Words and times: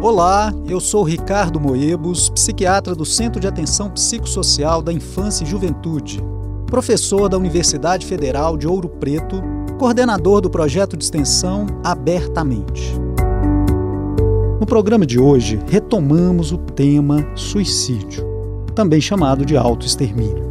Olá, 0.00 0.54
eu 0.68 0.78
sou 0.78 1.02
Ricardo 1.02 1.58
Moebos, 1.58 2.30
psiquiatra 2.30 2.94
do 2.94 3.04
Centro 3.04 3.40
de 3.40 3.48
Atenção 3.48 3.90
Psicossocial 3.90 4.80
da 4.80 4.92
Infância 4.92 5.42
e 5.42 5.46
Juventude, 5.46 6.22
professor 6.66 7.28
da 7.28 7.36
Universidade 7.36 8.06
Federal 8.06 8.56
de 8.56 8.68
Ouro 8.68 8.88
Preto, 8.88 9.42
coordenador 9.76 10.40
do 10.40 10.48
projeto 10.48 10.96
de 10.96 11.02
extensão 11.02 11.66
Abertamente. 11.82 12.94
No 14.60 14.66
programa 14.66 15.04
de 15.04 15.18
hoje, 15.18 15.58
retomamos 15.68 16.52
o 16.52 16.58
tema 16.58 17.28
suicídio, 17.34 18.24
também 18.76 19.00
chamado 19.00 19.44
de 19.44 19.56
autoextermínio. 19.56 20.44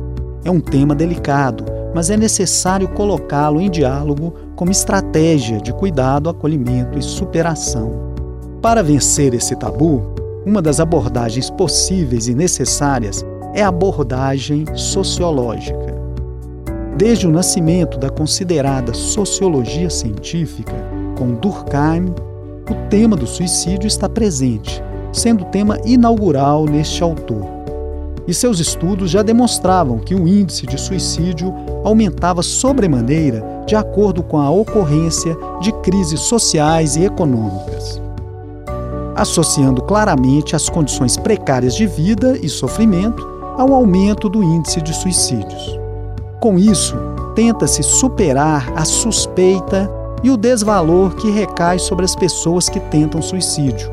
É 0.43 0.51
um 0.51 0.59
tema 0.59 0.93
delicado, 0.93 1.63
mas 1.95 2.09
é 2.09 2.17
necessário 2.17 2.89
colocá-lo 2.89 3.61
em 3.61 3.71
diálogo 3.71 4.33
como 4.57 4.71
estratégia 4.71 5.61
de 5.61 5.71
cuidado, 5.71 6.29
acolhimento 6.29 6.99
e 6.99 7.01
superação 7.01 8.06
para 8.61 8.81
vencer 8.81 9.33
esse 9.33 9.55
tabu, 9.55 10.01
uma 10.45 10.61
das 10.61 10.79
abordagens 10.79 11.49
possíveis 11.49 12.27
e 12.27 12.33
necessárias 12.33 13.25
é 13.53 13.61
a 13.61 13.67
abordagem 13.67 14.65
sociológica. 14.75 15.95
Desde 16.97 17.27
o 17.27 17.31
nascimento 17.31 17.97
da 17.97 18.09
considerada 18.09 18.93
sociologia 18.93 19.89
científica, 19.89 20.73
com 21.17 21.35
Durkheim, 21.35 22.13
o 22.69 22.89
tema 22.89 23.15
do 23.15 23.27
suicídio 23.27 23.87
está 23.87 24.09
presente, 24.09 24.81
sendo 25.13 25.45
tema 25.45 25.79
inaugural 25.85 26.65
neste 26.65 27.03
autor. 27.03 27.45
E 28.27 28.33
seus 28.33 28.59
estudos 28.59 29.11
já 29.11 29.21
demonstravam 29.21 29.99
que 29.99 30.15
o 30.15 30.27
índice 30.27 30.65
de 30.65 30.79
suicídio 30.79 31.53
aumentava 31.83 32.41
sobremaneira 32.41 33.43
de 33.65 33.75
acordo 33.75 34.23
com 34.23 34.37
a 34.37 34.49
ocorrência 34.49 35.37
de 35.61 35.71
crises 35.81 36.21
sociais 36.21 36.95
e 36.95 37.05
econômicas 37.05 38.06
associando 39.17 39.81
claramente 39.81 40.55
as 40.55 40.69
condições 40.69 41.17
precárias 41.17 41.75
de 41.75 41.87
vida 41.87 42.37
e 42.41 42.47
sofrimento 42.47 43.27
ao 43.57 43.73
aumento 43.73 44.29
do 44.29 44.43
índice 44.43 44.79
de 44.79 44.93
suicídios. 44.93 45.79
Com 46.39 46.59
isso, 46.59 46.95
tenta-se 47.35 47.81
superar 47.81 48.71
a 48.75 48.85
suspeita 48.85 49.89
e 50.23 50.29
o 50.29 50.37
desvalor 50.37 51.15
que 51.15 51.31
recai 51.31 51.79
sobre 51.79 52.05
as 52.05 52.15
pessoas 52.15 52.69
que 52.69 52.79
tentam 52.79 53.21
suicídio. 53.21 53.91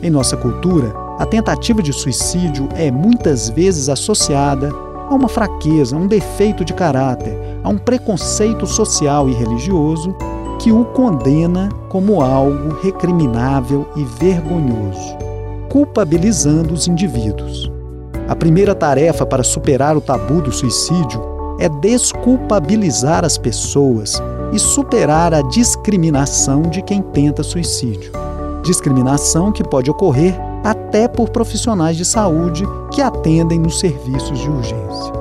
Em 0.00 0.10
nossa 0.10 0.36
cultura, 0.36 0.94
a 1.18 1.26
tentativa 1.26 1.82
de 1.82 1.92
suicídio 1.92 2.68
é 2.74 2.90
muitas 2.90 3.50
vezes 3.50 3.88
associada 3.88 4.72
a 5.08 5.14
uma 5.14 5.28
fraqueza, 5.28 5.96
a 5.96 5.98
um 5.98 6.06
defeito 6.06 6.64
de 6.64 6.72
caráter, 6.72 7.36
a 7.62 7.68
um 7.68 7.76
preconceito 7.76 8.66
social 8.66 9.28
e 9.28 9.34
religioso 9.34 10.14
que 10.60 10.70
o 10.70 10.84
condena 10.84 11.70
como 11.88 12.20
algo 12.20 12.78
recriminável 12.82 13.86
e 13.96 14.04
vergonhoso, 14.04 15.16
culpabilizando 15.70 16.74
os 16.74 16.86
indivíduos. 16.86 17.72
A 18.28 18.36
primeira 18.36 18.74
tarefa 18.74 19.24
para 19.24 19.42
superar 19.42 19.96
o 19.96 20.02
tabu 20.02 20.42
do 20.42 20.52
suicídio 20.52 21.20
é 21.58 21.68
desculpabilizar 21.68 23.24
as 23.24 23.38
pessoas 23.38 24.22
e 24.52 24.58
superar 24.58 25.32
a 25.32 25.40
discriminação 25.40 26.62
de 26.62 26.82
quem 26.82 27.00
tenta 27.00 27.42
suicídio. 27.42 28.12
Discriminação 28.62 29.50
que 29.50 29.64
pode 29.64 29.90
ocorrer 29.90 30.38
até 30.62 31.08
por 31.08 31.30
profissionais 31.30 31.96
de 31.96 32.04
saúde 32.04 32.64
que 32.90 33.00
atendem 33.00 33.58
nos 33.58 33.80
serviços 33.80 34.38
de 34.38 34.48
urgência. 34.48 35.12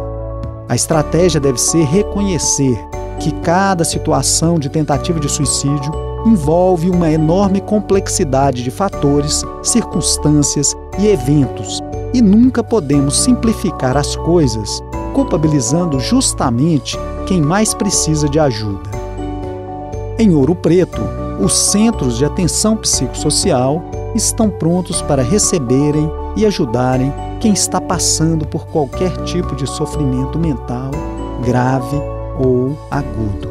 A 0.68 0.76
estratégia 0.76 1.40
deve 1.40 1.60
ser 1.60 1.86
reconhecer 1.86 2.78
que 3.20 3.32
cada 3.42 3.84
situação 3.84 4.58
de 4.58 4.70
tentativa 4.70 5.20
de 5.20 5.30
suicídio 5.30 5.92
envolve 6.26 6.90
uma 6.90 7.10
enorme 7.10 7.62
complexidade 7.62 8.64
de 8.64 8.72
fatores, 8.72 9.44
circunstâncias 9.64 10.76
e 10.98 11.08
eventos, 11.08 11.82
e 12.14 12.22
nunca 12.22 12.64
podemos 12.64 13.20
simplificar 13.20 13.96
as 13.96 14.16
coisas 14.16 14.82
culpabilizando 15.14 16.00
justamente 16.00 16.98
quem 17.28 17.42
mais 17.42 17.74
precisa 17.74 18.30
de 18.30 18.40
ajuda. 18.40 18.90
Em 20.18 20.34
Ouro 20.34 20.56
Preto, 20.56 21.02
os 21.40 21.54
centros 21.54 22.18
de 22.18 22.26
atenção 22.26 22.76
psicossocial 22.76 23.82
estão 24.16 24.50
prontos 24.50 25.02
para 25.02 25.22
receberem 25.22 26.10
e 26.36 26.46
ajudarem 26.46 27.14
quem 27.40 27.54
está 27.54 27.80
passando 27.80 28.46
por 28.46 28.68
qualquer 28.68 29.12
tipo 29.24 29.56
de 29.56 29.68
sofrimento 29.68 30.38
mental 30.38 30.92
grave 31.44 32.02
ou 32.40 32.78
agudo. 32.90 33.50